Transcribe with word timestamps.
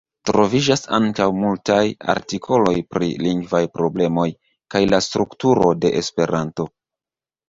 Troviĝas 0.27 0.81
ankaŭ 0.97 1.25
multaj 1.41 1.83
artikoloj 2.13 2.73
pri 2.93 3.09
lingvaj 3.25 3.61
problemoj 3.75 4.25
kaj 4.77 4.81
la 4.95 5.01
strukturo 5.09 5.69
de 5.85 5.93
Esperanto. 6.01 6.67